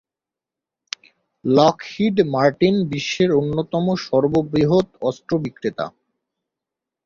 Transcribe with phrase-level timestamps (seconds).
[1.45, 5.85] Lockheed Martin বিশ্বের অন্যতম সর্ববৃহৎ অস্ত্র বিক্রেতা।